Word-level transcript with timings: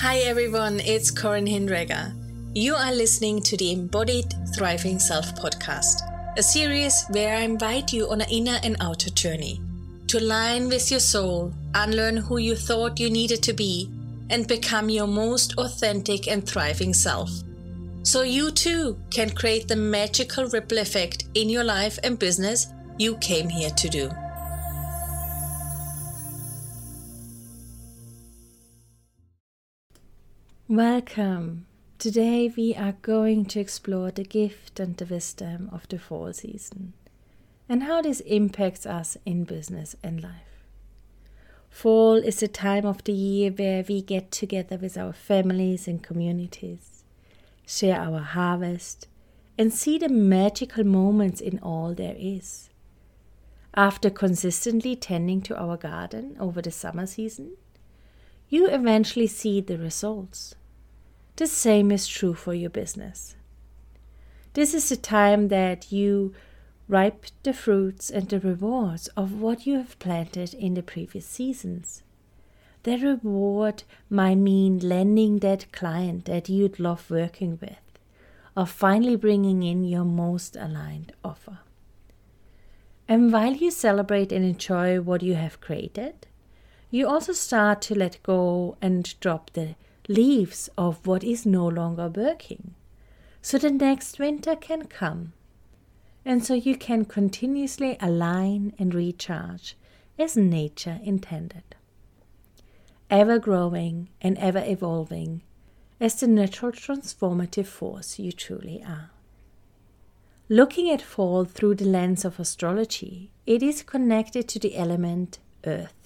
Hi 0.00 0.20
everyone, 0.20 0.80
it's 0.80 1.10
Corin 1.10 1.44
Hinderegger. 1.44 2.14
You 2.54 2.74
are 2.74 2.90
listening 2.90 3.42
to 3.42 3.54
the 3.58 3.72
Embodied 3.72 4.32
Thriving 4.56 4.98
Self 4.98 5.34
podcast, 5.34 6.00
a 6.38 6.42
series 6.42 7.04
where 7.10 7.36
I 7.36 7.40
invite 7.40 7.92
you 7.92 8.08
on 8.08 8.22
an 8.22 8.30
inner 8.30 8.58
and 8.62 8.78
outer 8.80 9.10
journey 9.10 9.60
to 10.06 10.18
align 10.18 10.68
with 10.68 10.90
your 10.90 11.00
soul, 11.00 11.52
unlearn 11.74 12.16
who 12.16 12.38
you 12.38 12.56
thought 12.56 12.98
you 12.98 13.10
needed 13.10 13.42
to 13.42 13.52
be, 13.52 13.90
and 14.30 14.48
become 14.48 14.88
your 14.88 15.06
most 15.06 15.52
authentic 15.58 16.28
and 16.28 16.48
thriving 16.48 16.94
self. 16.94 17.30
So 18.02 18.22
you 18.22 18.52
too 18.52 18.98
can 19.10 19.28
create 19.28 19.68
the 19.68 19.76
magical 19.76 20.46
ripple 20.46 20.78
effect 20.78 21.26
in 21.34 21.50
your 21.50 21.64
life 21.64 21.98
and 22.02 22.18
business 22.18 22.68
you 22.96 23.18
came 23.18 23.50
here 23.50 23.70
to 23.70 23.88
do. 23.90 24.10
Welcome. 30.70 31.66
Today 31.98 32.48
we 32.56 32.76
are 32.76 32.94
going 33.02 33.44
to 33.46 33.58
explore 33.58 34.12
the 34.12 34.22
gift 34.22 34.78
and 34.78 34.96
the 34.96 35.04
wisdom 35.04 35.68
of 35.72 35.88
the 35.88 35.98
fall 35.98 36.32
season 36.32 36.92
and 37.68 37.82
how 37.82 38.02
this 38.02 38.20
impacts 38.20 38.86
us 38.86 39.16
in 39.26 39.42
business 39.42 39.96
and 40.00 40.22
life. 40.22 40.62
Fall 41.70 42.18
is 42.18 42.40
a 42.40 42.46
time 42.46 42.86
of 42.86 43.02
the 43.02 43.10
year 43.12 43.50
where 43.50 43.82
we 43.88 44.00
get 44.00 44.30
together 44.30 44.76
with 44.76 44.96
our 44.96 45.12
families 45.12 45.88
and 45.88 46.04
communities, 46.04 47.02
share 47.66 47.98
our 47.98 48.20
harvest, 48.20 49.08
and 49.58 49.74
see 49.74 49.98
the 49.98 50.08
magical 50.08 50.84
moments 50.84 51.40
in 51.40 51.58
all 51.58 51.94
there 51.94 52.14
is. 52.16 52.70
After 53.74 54.08
consistently 54.08 54.94
tending 54.94 55.42
to 55.42 55.58
our 55.60 55.76
garden 55.76 56.36
over 56.38 56.62
the 56.62 56.70
summer 56.70 57.06
season, 57.06 57.56
you 58.48 58.68
eventually 58.68 59.26
see 59.26 59.60
the 59.60 59.76
results 59.76 60.54
the 61.40 61.46
same 61.46 61.90
is 61.90 62.06
true 62.06 62.34
for 62.34 62.52
your 62.52 62.68
business. 62.68 63.34
This 64.52 64.74
is 64.74 64.90
the 64.90 64.96
time 64.96 65.48
that 65.48 65.90
you 65.90 66.34
ripe 66.86 67.24
the 67.44 67.54
fruits 67.54 68.10
and 68.10 68.28
the 68.28 68.38
rewards 68.38 69.08
of 69.16 69.40
what 69.40 69.66
you 69.66 69.78
have 69.78 69.98
planted 69.98 70.52
in 70.52 70.74
the 70.74 70.82
previous 70.82 71.24
seasons. 71.24 72.02
The 72.82 72.98
reward 72.98 73.84
might 74.10 74.34
mean 74.34 74.80
landing 74.80 75.38
that 75.38 75.72
client 75.72 76.26
that 76.26 76.50
you'd 76.50 76.78
love 76.78 77.10
working 77.10 77.58
with, 77.58 77.98
or 78.54 78.66
finally 78.66 79.16
bringing 79.16 79.62
in 79.62 79.82
your 79.82 80.04
most 80.04 80.56
aligned 80.56 81.14
offer. 81.24 81.60
And 83.08 83.32
while 83.32 83.54
you 83.54 83.70
celebrate 83.70 84.30
and 84.30 84.44
enjoy 84.44 85.00
what 85.00 85.22
you 85.22 85.36
have 85.36 85.62
created, 85.62 86.26
you 86.90 87.08
also 87.08 87.32
start 87.32 87.80
to 87.82 87.94
let 87.94 88.22
go 88.22 88.76
and 88.82 89.18
drop 89.20 89.54
the 89.54 89.76
leaves 90.10 90.68
of 90.76 91.06
what 91.06 91.22
is 91.22 91.46
no 91.46 91.66
longer 91.66 92.08
working. 92.08 92.74
So 93.40 93.58
the 93.58 93.70
next 93.70 94.18
winter 94.18 94.56
can 94.56 94.86
come. 94.86 95.32
And 96.24 96.44
so 96.44 96.54
you 96.54 96.76
can 96.76 97.04
continuously 97.04 97.96
align 98.00 98.74
and 98.78 98.92
recharge 98.92 99.76
as 100.18 100.36
nature 100.36 100.98
intended. 101.02 101.76
Ever 103.08 103.38
growing 103.38 104.08
and 104.20 104.36
ever 104.38 104.62
evolving 104.66 105.42
as 106.00 106.16
the 106.16 106.26
natural 106.26 106.72
transformative 106.72 107.66
force 107.66 108.18
you 108.18 108.32
truly 108.32 108.82
are. 108.82 109.10
Looking 110.48 110.90
at 110.90 111.00
fall 111.00 111.44
through 111.44 111.76
the 111.76 111.84
lens 111.84 112.24
of 112.24 112.40
astrology, 112.40 113.30
it 113.46 113.62
is 113.62 113.82
connected 113.82 114.48
to 114.48 114.58
the 114.58 114.76
element 114.76 115.38
earth 115.64 115.99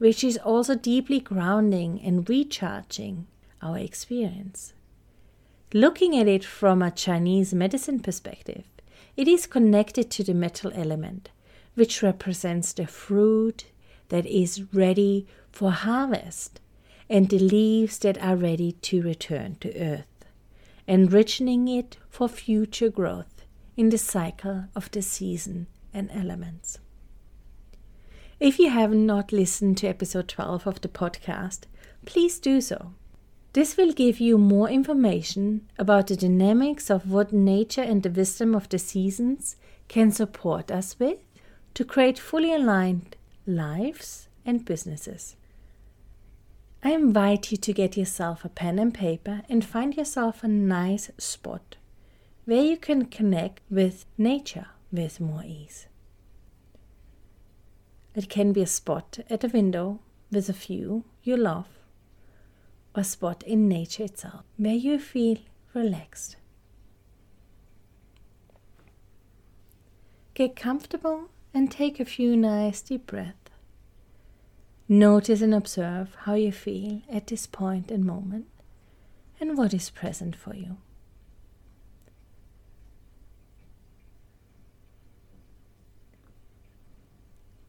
which 0.00 0.24
is 0.24 0.38
also 0.38 0.74
deeply 0.74 1.20
grounding 1.20 2.00
and 2.02 2.26
recharging 2.26 3.26
our 3.60 3.76
experience. 3.76 4.72
Looking 5.74 6.16
at 6.16 6.26
it 6.26 6.42
from 6.42 6.80
a 6.80 6.90
Chinese 6.90 7.52
medicine 7.52 8.00
perspective, 8.00 8.64
it 9.14 9.28
is 9.28 9.46
connected 9.46 10.10
to 10.12 10.24
the 10.24 10.32
metal 10.32 10.72
element, 10.74 11.28
which 11.74 12.02
represents 12.02 12.72
the 12.72 12.86
fruit 12.86 13.66
that 14.08 14.24
is 14.24 14.72
ready 14.72 15.26
for 15.52 15.70
harvest 15.70 16.60
and 17.10 17.28
the 17.28 17.38
leaves 17.38 17.98
that 17.98 18.16
are 18.22 18.36
ready 18.36 18.72
to 18.72 19.02
return 19.02 19.56
to 19.60 19.78
earth, 19.78 20.24
enriching 20.86 21.68
it 21.68 21.98
for 22.08 22.26
future 22.26 22.88
growth 22.88 23.44
in 23.76 23.90
the 23.90 23.98
cycle 23.98 24.64
of 24.74 24.90
the 24.92 25.02
season 25.02 25.66
and 25.92 26.10
elements. 26.10 26.78
If 28.40 28.58
you 28.58 28.70
have 28.70 28.94
not 28.94 29.32
listened 29.32 29.76
to 29.78 29.86
episode 29.86 30.26
12 30.28 30.66
of 30.66 30.80
the 30.80 30.88
podcast, 30.88 31.64
please 32.06 32.38
do 32.38 32.62
so. 32.62 32.94
This 33.52 33.76
will 33.76 33.92
give 33.92 34.18
you 34.18 34.38
more 34.38 34.70
information 34.70 35.68
about 35.78 36.06
the 36.06 36.16
dynamics 36.16 36.88
of 36.88 37.10
what 37.10 37.34
nature 37.34 37.82
and 37.82 38.02
the 38.02 38.08
wisdom 38.08 38.54
of 38.54 38.66
the 38.70 38.78
seasons 38.78 39.56
can 39.88 40.10
support 40.10 40.70
us 40.70 40.98
with 40.98 41.18
to 41.74 41.84
create 41.84 42.18
fully 42.18 42.54
aligned 42.54 43.14
lives 43.46 44.28
and 44.46 44.64
businesses. 44.64 45.36
I 46.82 46.92
invite 46.92 47.52
you 47.52 47.58
to 47.58 47.74
get 47.74 47.98
yourself 47.98 48.42
a 48.42 48.48
pen 48.48 48.78
and 48.78 48.94
paper 48.94 49.42
and 49.50 49.62
find 49.62 49.98
yourself 49.98 50.42
a 50.42 50.48
nice 50.48 51.10
spot 51.18 51.76
where 52.46 52.62
you 52.62 52.78
can 52.78 53.04
connect 53.04 53.60
with 53.68 54.06
nature 54.16 54.68
with 54.90 55.20
more 55.20 55.44
ease. 55.44 55.88
It 58.14 58.28
can 58.28 58.52
be 58.52 58.62
a 58.62 58.66
spot 58.66 59.20
at 59.30 59.44
a 59.44 59.48
window 59.48 60.00
with 60.32 60.48
a 60.48 60.52
view 60.52 61.04
you 61.22 61.36
love, 61.36 61.68
or 62.94 63.02
a 63.02 63.04
spot 63.04 63.42
in 63.44 63.68
nature 63.68 64.04
itself 64.04 64.44
where 64.56 64.74
you 64.74 64.98
feel 64.98 65.38
relaxed. 65.74 66.36
Get 70.34 70.56
comfortable 70.56 71.28
and 71.54 71.70
take 71.70 72.00
a 72.00 72.04
few 72.04 72.36
nice 72.36 72.80
deep 72.80 73.06
breaths. 73.06 73.36
Notice 74.88 75.40
and 75.40 75.54
observe 75.54 76.16
how 76.22 76.34
you 76.34 76.50
feel 76.50 77.02
at 77.08 77.28
this 77.28 77.46
point 77.46 77.92
and 77.92 78.04
moment 78.04 78.46
and 79.38 79.56
what 79.56 79.72
is 79.72 79.88
present 79.88 80.34
for 80.34 80.54
you. 80.54 80.78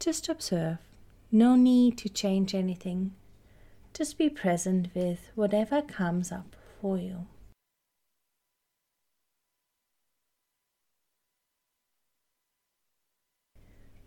Just 0.02 0.30
observe. 0.30 0.80
No 1.32 1.56
need 1.56 1.96
to 2.00 2.10
change 2.10 2.56
anything. 2.56 3.14
Just 3.94 4.18
be 4.18 4.32
present 4.32 4.88
with 4.96 5.30
whatever 5.36 5.84
comes 5.84 6.32
up 6.32 6.56
for 6.82 6.98
you. 6.98 7.28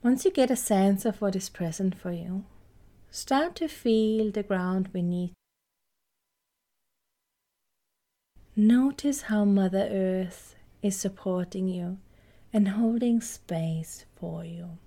Once 0.02 0.24
you 0.24 0.32
get 0.32 0.50
a 0.50 0.56
sense 0.56 1.04
of 1.04 1.20
what 1.20 1.36
is 1.36 1.48
present 1.48 1.94
for 1.94 2.10
you, 2.10 2.44
start 3.12 3.54
to 3.54 3.68
feel 3.68 4.32
the 4.32 4.42
ground 4.42 4.92
beneath. 4.92 5.32
Notice 8.56 9.22
how 9.22 9.44
Mother 9.44 9.88
Earth 9.92 10.56
is 10.82 10.96
supporting 10.96 11.68
you 11.68 11.98
and 12.52 12.66
holding 12.70 13.20
space 13.20 14.06
for 14.16 14.44
you. 14.44 14.78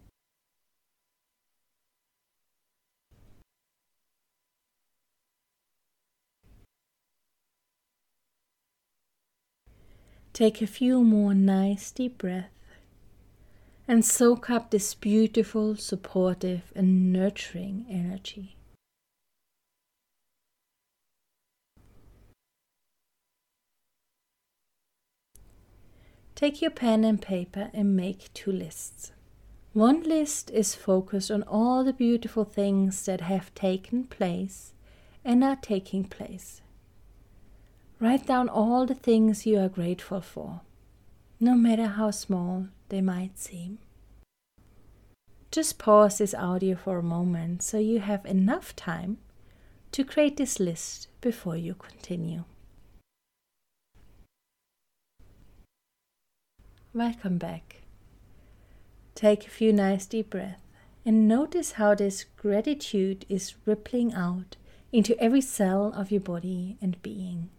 Take 10.37 10.61
a 10.61 10.67
few 10.67 11.03
more 11.03 11.33
nice 11.33 11.89
deep 11.89 12.19
breaths 12.19 12.53
and 13.87 14.05
soak 14.05 14.51
up 14.51 14.69
this 14.69 14.93
beautiful, 14.93 15.75
supportive, 15.75 16.71
and 16.75 17.11
nurturing 17.11 17.87
energy. 17.89 18.55
Take 26.35 26.61
your 26.61 26.69
pen 26.69 27.03
and 27.03 27.19
paper 27.19 27.71
and 27.73 27.95
make 27.95 28.31
two 28.35 28.51
lists. 28.51 29.13
One 29.73 30.03
list 30.03 30.51
is 30.51 30.75
focused 30.75 31.31
on 31.31 31.41
all 31.41 31.83
the 31.83 31.93
beautiful 31.93 32.45
things 32.45 33.03
that 33.07 33.21
have 33.21 33.51
taken 33.55 34.03
place 34.03 34.73
and 35.25 35.43
are 35.43 35.55
taking 35.55 36.03
place. 36.03 36.61
Write 37.99 38.27
down 38.27 38.47
all 38.47 38.85
the 38.85 38.93
things 38.93 39.47
you 39.47 39.57
are 39.59 39.69
grateful 39.69 40.21
for, 40.21 40.61
no 41.39 41.55
matter 41.55 41.87
how 41.87 42.11
small 42.11 42.67
they 42.89 43.01
might 43.01 43.39
seem. 43.39 43.79
Just 45.49 45.79
pause 45.79 46.19
this 46.19 46.35
audio 46.35 46.75
for 46.75 46.99
a 46.99 47.03
moment 47.03 47.63
so 47.63 47.79
you 47.79 47.99
have 47.99 48.23
enough 48.25 48.75
time 48.75 49.17
to 49.91 50.03
create 50.03 50.37
this 50.37 50.59
list 50.59 51.07
before 51.21 51.57
you 51.57 51.73
continue. 51.73 52.43
Welcome 56.93 57.39
back. 57.39 57.81
Take 59.15 59.47
a 59.47 59.49
few 59.49 59.73
nice 59.73 60.05
deep 60.05 60.29
breaths 60.29 60.61
and 61.03 61.27
notice 61.27 61.73
how 61.73 61.95
this 61.95 62.25
gratitude 62.35 63.25
is 63.27 63.55
rippling 63.65 64.13
out 64.13 64.55
into 64.91 65.19
every 65.19 65.41
cell 65.41 65.91
of 65.95 66.11
your 66.11 66.21
body 66.21 66.77
and 66.79 67.01
being. 67.01 67.49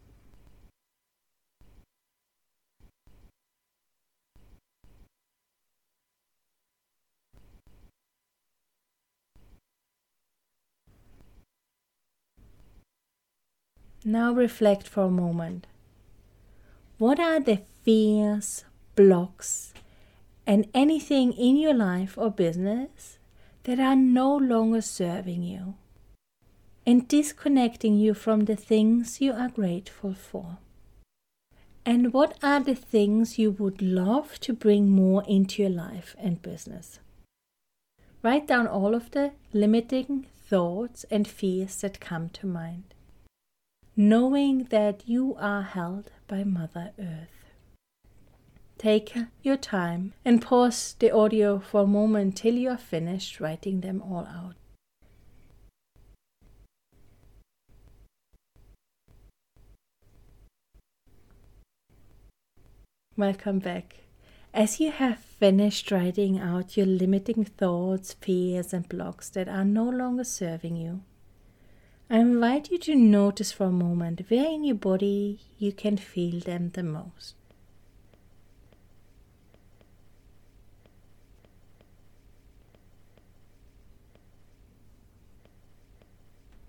Now 14.09 14.33
reflect 14.33 14.89
for 14.89 15.03
a 15.03 15.11
moment. 15.11 15.67
What 16.97 17.21
are 17.21 17.41
the 17.41 17.61
fears, 17.83 18.65
blocks, 18.95 19.75
and 20.47 20.67
anything 20.73 21.35
in 21.35 21.59
your 21.59 21.75
life 21.75 22.17
or 22.17 22.31
business 22.31 23.19
that 23.65 23.79
are 23.79 23.95
no 23.95 24.35
longer 24.35 24.81
serving 24.81 25.43
you 25.43 25.75
and 26.87 27.07
disconnecting 27.07 27.99
you 27.99 28.15
from 28.15 28.47
the 28.47 28.57
things 28.57 29.21
you 29.21 29.35
are 29.35 29.51
grateful 29.51 30.15
for? 30.15 30.57
And 31.85 32.15
what 32.15 32.39
are 32.43 32.61
the 32.61 32.75
things 32.75 33.39
you 33.39 33.51
would 33.51 33.83
love 33.83 34.41
to 34.41 34.55
bring 34.55 34.89
more 34.89 35.23
into 35.29 35.61
your 35.61 35.71
life 35.71 36.17
and 36.19 36.41
business? 36.41 36.99
Write 38.23 38.47
down 38.47 38.67
all 38.67 38.95
of 38.95 39.11
the 39.11 39.33
limiting 39.53 40.25
thoughts 40.49 41.05
and 41.11 41.29
fears 41.29 41.83
that 41.83 42.01
come 42.01 42.31
to 42.31 42.47
mind 42.47 42.95
knowing 44.01 44.63
that 44.71 45.03
you 45.09 45.35
are 45.41 45.63
held 45.63 46.09
by 46.29 46.45
Mother 46.45 46.93
Earth. 47.01 47.51
Take 48.79 49.13
your 49.43 49.57
time 49.57 50.15
and 50.25 50.41
pause 50.41 50.95
the 51.01 51.11
audio 51.11 51.59
for 51.59 51.81
a 51.81 51.87
moment 51.87 52.37
till 52.37 52.55
you 52.55 52.71
are 52.71 52.79
finished 52.79 53.41
writing 53.41 53.81
them 53.81 54.01
all 54.01 54.25
out. 54.25 54.55
Welcome 63.17 63.59
back. 63.59 63.97
As 64.55 64.79
you 64.79 64.93
have 64.93 65.19
finished 65.19 65.91
writing 65.91 66.39
out 66.39 66.77
your 66.77 66.87
limiting 66.87 67.45
thoughts, 67.45 68.13
fears, 68.13 68.73
and 68.73 68.89
blocks 68.89 69.29
that 69.31 69.49
are 69.49 69.65
no 69.65 69.89
longer 69.89 70.23
serving 70.23 70.77
you, 70.77 71.03
I 72.11 72.21
invite 72.21 72.71
you 72.71 72.79
to 72.79 72.95
notice 72.95 73.53
for 73.53 73.65
a 73.65 73.71
moment 73.71 74.23
where 74.29 74.47
in 74.47 74.65
your 74.65 74.77
body 74.77 75.41
you 75.59 75.73
can 75.73 75.99
feel 75.99 76.41
them 76.41 76.71
the 76.71 76.83
most. 76.83 77.35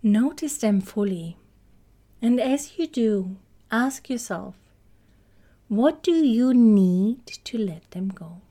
Notice 0.04 0.58
them 0.58 0.82
fully, 0.82 1.38
and 2.22 2.40
as 2.40 2.78
you 2.78 2.88
do, 2.88 3.38
ask 3.72 4.10
yourself 4.10 4.56
what 5.70 6.02
do 6.02 6.12
you 6.12 6.54
need 6.54 7.28
to 7.28 7.58
let 7.58 7.92
them 7.92 8.10
go? 8.10 8.42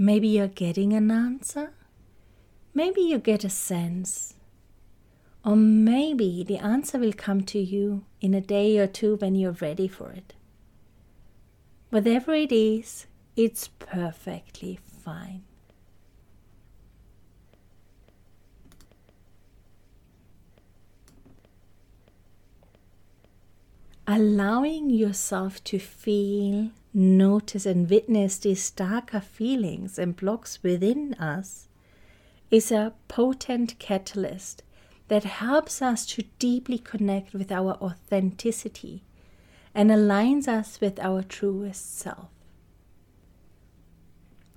Maybe 0.00 0.28
you're 0.28 0.46
getting 0.46 0.92
an 0.92 1.10
answer. 1.10 1.72
Maybe 2.72 3.00
you 3.00 3.18
get 3.18 3.42
a 3.42 3.50
sense. 3.50 4.34
Or 5.44 5.56
maybe 5.56 6.44
the 6.44 6.58
answer 6.58 6.98
will 6.98 7.12
come 7.12 7.42
to 7.42 7.58
you 7.58 8.04
in 8.20 8.32
a 8.32 8.40
day 8.40 8.78
or 8.78 8.86
two 8.86 9.16
when 9.16 9.34
you're 9.34 9.58
ready 9.60 9.88
for 9.88 10.12
it. 10.12 10.34
Whatever 11.90 12.32
it 12.34 12.52
is, 12.52 13.06
it's 13.34 13.70
perfectly 13.80 14.78
fine. 15.04 15.42
Allowing 24.10 24.88
yourself 24.88 25.62
to 25.64 25.78
feel 25.78 26.70
notice 26.94 27.66
and 27.66 27.90
witness 27.90 28.38
these 28.38 28.70
darker 28.70 29.20
feelings 29.20 29.98
and 29.98 30.16
blocks 30.16 30.62
within 30.62 31.12
us 31.14 31.68
is 32.50 32.72
a 32.72 32.94
potent 33.08 33.78
catalyst 33.78 34.62
that 35.08 35.24
helps 35.24 35.82
us 35.82 36.06
to 36.06 36.24
deeply 36.38 36.78
connect 36.78 37.34
with 37.34 37.52
our 37.52 37.74
authenticity 37.82 39.02
and 39.74 39.90
aligns 39.90 40.48
us 40.48 40.80
with 40.80 40.98
our 41.00 41.22
truest 41.22 41.98
self. 41.98 42.30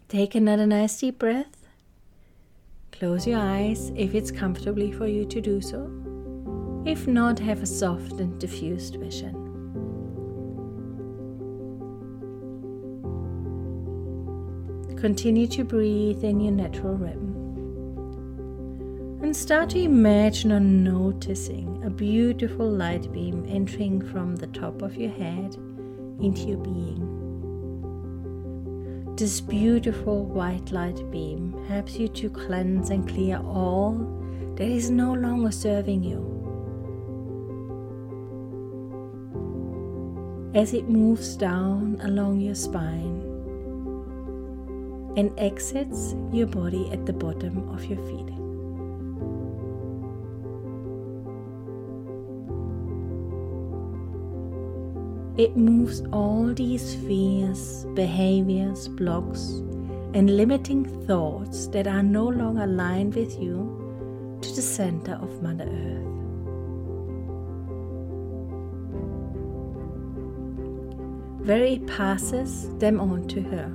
Take 0.08 0.34
another 0.34 0.66
nice 0.66 0.98
deep 0.98 1.20
breath. 1.20 1.68
Close 2.94 3.28
your 3.28 3.40
eyes 3.40 3.92
if 3.98 4.16
it's 4.16 4.32
comfortably 4.32 4.94
for 4.94 5.08
you 5.08 5.26
to 5.26 5.42
do 5.42 5.60
so. 5.60 6.11
If 6.84 7.08
not, 7.08 7.38
have 7.40 7.62
a 7.62 7.68
soft 7.68 8.14
and 8.14 8.40
diffused 8.40 8.96
vision. 8.96 9.36
Continue 14.98 15.48
to 15.48 15.64
breathe 15.64 16.24
in 16.24 16.40
your 16.40 16.54
natural 16.54 16.96
rhythm. 16.96 17.38
And 19.22 19.36
start 19.36 19.70
to 19.72 19.80
imagine 19.80 20.52
or 20.52 20.60
noticing 20.60 21.84
a 21.84 21.90
beautiful 21.92 22.68
light 22.68 23.12
beam 23.12 23.46
entering 23.48 24.02
from 24.02 24.36
the 24.36 24.48
top 24.48 24.82
of 24.82 24.96
your 24.96 25.12
head 25.12 25.56
into 26.20 26.42
your 26.42 26.58
being. 26.58 27.22
This 29.16 29.40
beautiful 29.40 30.26
white 30.26 30.72
light 30.72 31.12
beam 31.12 31.64
helps 31.68 31.98
you 31.98 32.08
to 32.08 32.30
cleanse 32.32 32.90
and 32.90 33.08
clear 33.08 33.38
all 33.38 33.94
that 34.56 34.68
is 34.68 34.90
no 34.90 35.14
longer 35.14 35.52
serving 35.52 36.02
you. 36.04 36.41
As 40.54 40.74
it 40.74 40.90
moves 40.90 41.38
down 41.38 41.98
along 42.04 42.42
your 42.42 42.56
spine, 42.56 43.22
and 45.18 45.32
exits 45.38 46.14
your 46.32 46.48
body 46.48 46.90
at 46.92 47.06
the 47.06 47.14
bottom 47.14 47.70
of 47.70 47.86
your 47.86 48.00
feet. 48.00 48.28
It 55.38 55.56
moves 55.56 56.02
all 56.12 56.54
these 56.54 56.96
fears, 56.96 57.86
behaviors, 57.96 58.88
blocks, 58.90 59.64
and 60.14 60.36
limiting 60.36 60.84
thoughts 61.08 61.68
that 61.68 61.88
are 61.88 62.04
no 62.04 62.28
longer 62.28 62.64
aligned 62.64 63.16
with 63.16 63.40
you 63.40 64.38
to 64.42 64.50
the 64.54 64.62
center 64.62 65.14
of 65.14 65.42
Mother 65.42 65.66
Earth. 65.66 66.21
It 71.44 71.88
passes 71.88 72.70
them 72.78 73.00
on 73.00 73.28
to 73.30 73.42
her 73.42 73.72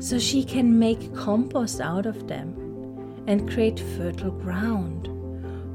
so 0.00 0.18
she 0.18 0.42
can 0.42 0.78
make 0.78 1.14
compost 1.14 1.80
out 1.80 2.06
of 2.06 2.26
them 2.26 2.54
and 3.26 3.50
create 3.50 3.78
fertile 3.78 4.30
ground 4.30 5.08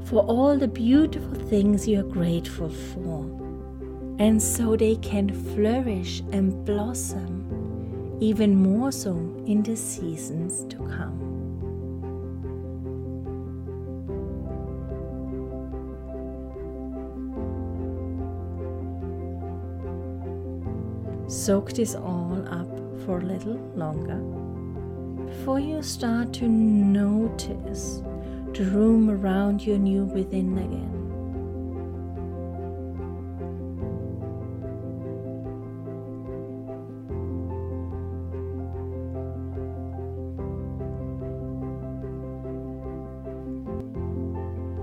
for 0.04 0.22
all 0.24 0.58
the 0.58 0.68
beautiful 0.68 1.34
things 1.48 1.86
you 1.86 2.00
are 2.00 2.02
grateful 2.02 2.68
for. 2.68 3.24
And 4.18 4.42
so 4.42 4.76
they 4.76 4.96
can 4.96 5.28
flourish 5.54 6.22
and 6.32 6.64
blossom 6.64 8.18
even 8.20 8.56
more 8.56 8.90
so 8.90 9.12
in 9.46 9.62
the 9.62 9.76
seasons 9.76 10.64
to 10.70 10.78
come. 10.78 11.35
Soak 21.46 21.74
this 21.74 21.94
all 21.94 22.44
up 22.48 22.66
for 23.04 23.20
a 23.20 23.24
little 23.24 23.54
longer 23.76 24.16
before 25.26 25.60
you 25.60 25.80
start 25.80 26.32
to 26.32 26.48
notice 26.48 28.02
the 28.52 28.64
room 28.64 29.08
around 29.08 29.62
you 29.62 29.78
new 29.78 30.06
within 30.06 30.58
again. 30.58 30.90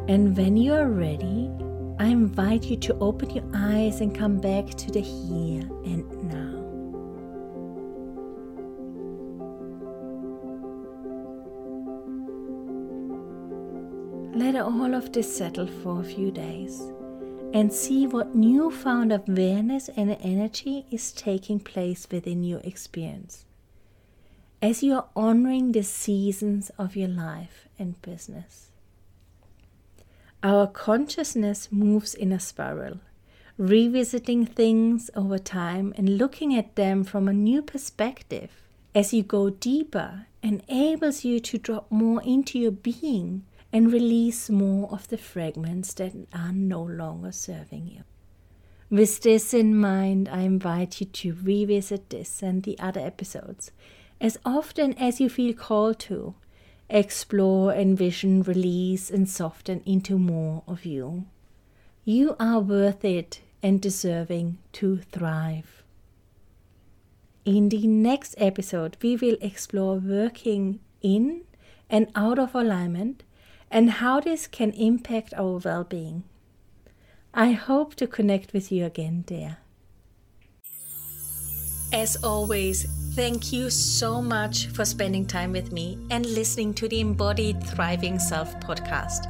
And 0.08 0.38
when 0.38 0.56
you 0.56 0.74
are 0.76 0.88
ready, 0.88 1.52
I 2.00 2.06
invite 2.06 2.64
you 2.64 2.78
to 2.78 2.98
open 3.00 3.32
your 3.32 3.44
eyes 3.54 4.00
and 4.00 4.16
come 4.16 4.38
back 4.38 4.68
to 4.76 4.92
the 4.92 5.02
here 5.02 5.73
Let 14.36 14.56
all 14.56 14.96
of 14.96 15.12
this 15.14 15.38
settle 15.38 15.68
for 15.68 16.02
a 16.02 16.04
few 16.04 16.32
days 16.32 16.80
and 17.54 17.72
see 17.72 18.08
what 18.08 18.34
newfound 18.34 19.14
awareness 19.14 19.90
and 19.96 20.18
energy 20.22 20.88
is 20.90 21.12
taking 21.12 21.60
place 21.60 22.08
within 22.10 22.44
your 22.44 22.60
experience 22.64 23.46
as 24.60 24.82
you 24.82 24.96
are 24.96 25.10
honoring 25.16 25.74
the 25.74 25.84
seasons 25.84 26.72
of 26.80 26.96
your 26.96 27.10
life 27.10 27.68
and 27.78 28.02
business. 28.02 28.72
Our 30.42 30.66
consciousness 30.66 31.68
moves 31.70 32.16
in 32.16 32.32
a 32.32 32.40
spiral, 32.40 33.02
revisiting 33.58 34.46
things 34.46 35.12
over 35.16 35.38
time 35.38 35.94
and 35.96 36.18
looking 36.18 36.56
at 36.56 36.76
them 36.76 37.04
from 37.04 37.28
a 37.28 37.34
new 37.34 37.62
perspective. 37.62 38.50
As 38.96 39.14
you 39.14 39.22
go 39.22 39.50
deeper, 39.50 40.28
enables 40.42 41.24
you 41.24 41.40
to 41.42 41.58
drop 41.58 41.92
more 41.92 42.24
into 42.24 42.58
your 42.58 42.72
being 42.72 43.44
and 43.74 43.92
release 43.92 44.52
more 44.52 44.88
of 44.92 45.08
the 45.08 45.18
fragments 45.18 45.94
that 45.96 46.14
are 46.32 46.54
no 46.54 46.84
longer 46.84 47.32
serving 47.32 47.88
you. 47.88 48.04
With 48.92 49.22
this 49.22 49.52
in 49.52 49.76
mind, 49.76 50.30
I 50.30 50.42
invite 50.42 51.02
you 51.02 51.08
to 51.08 51.36
revisit 51.42 52.12
this 52.12 52.44
and 52.44 52.62
the 52.62 52.78
other 52.78 53.02
episodes 53.02 53.72
as 54.22 54.38
often 54.46 54.94
as 54.94 55.20
you 55.20 55.28
feel 55.28 55.54
called 55.54 55.98
to. 56.00 56.36
Explore, 56.90 57.74
envision, 57.74 58.44
release, 58.44 59.10
and 59.10 59.28
soften 59.28 59.82
into 59.86 60.20
more 60.20 60.62
of 60.68 60.86
you. 60.86 61.26
You 62.06 62.36
are 62.40 62.60
worth 62.60 63.04
it 63.04 63.42
and 63.64 63.82
deserving 63.82 64.60
to 64.74 64.98
thrive. 64.98 65.84
In 67.46 67.70
the 67.70 67.88
next 67.88 68.36
episode, 68.38 68.98
we 69.02 69.16
will 69.16 69.38
explore 69.42 69.96
working 69.96 70.80
in 71.02 71.42
and 71.90 72.12
out 72.16 72.38
of 72.38 72.54
alignment 72.54 73.24
and 73.74 73.90
how 73.90 74.20
this 74.20 74.46
can 74.46 74.70
impact 74.74 75.34
our 75.34 75.58
well 75.58 75.84
being. 75.84 76.24
I 77.34 77.54
hope 77.54 77.96
to 77.96 78.06
connect 78.06 78.54
with 78.54 78.72
you 78.72 78.86
again 78.86 79.24
there. 79.26 79.58
As 81.92 82.24
always, 82.24 82.86
thank 83.16 83.52
you 83.52 83.72
so 83.72 84.22
much 84.22 84.68
for 84.68 84.86
spending 84.86 85.26
time 85.26 85.52
with 85.52 85.72
me 85.72 85.98
and 86.12 86.26
listening 86.26 86.76
to 86.76 86.88
the 86.88 87.02
Embodied 87.02 87.64
Thriving 87.64 88.20
Self 88.20 88.60
podcast. 88.60 89.26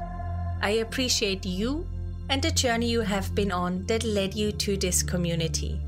I 0.62 0.72
appreciate 0.86 1.46
you 1.46 1.88
and 2.30 2.42
the 2.42 2.52
journey 2.52 2.90
you 2.90 3.02
have 3.02 3.34
been 3.34 3.52
on 3.52 3.86
that 3.88 4.04
led 4.04 4.34
you 4.34 4.52
to 4.52 4.76
this 4.76 5.04
community. 5.04 5.80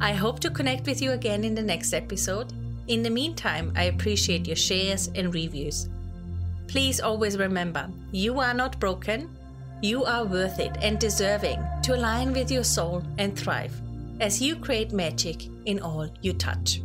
I 0.00 0.12
hope 0.12 0.40
to 0.40 0.50
connect 0.50 0.86
with 0.86 1.02
you 1.02 1.12
again 1.12 1.44
in 1.44 1.54
the 1.54 1.62
next 1.62 1.92
episode. 1.92 2.52
In 2.88 3.02
the 3.02 3.10
meantime, 3.10 3.72
I 3.76 3.84
appreciate 3.84 4.46
your 4.46 4.56
shares 4.56 5.10
and 5.14 5.34
reviews. 5.34 5.88
Please 6.68 7.00
always 7.00 7.38
remember 7.38 7.88
you 8.12 8.40
are 8.40 8.54
not 8.54 8.78
broken, 8.80 9.36
you 9.82 10.04
are 10.04 10.24
worth 10.24 10.58
it 10.58 10.76
and 10.82 10.98
deserving 10.98 11.62
to 11.82 11.94
align 11.94 12.32
with 12.32 12.50
your 12.50 12.64
soul 12.64 13.02
and 13.18 13.38
thrive 13.38 13.80
as 14.20 14.40
you 14.40 14.56
create 14.56 14.92
magic 14.92 15.48
in 15.66 15.80
all 15.80 16.08
you 16.22 16.32
touch. 16.32 16.80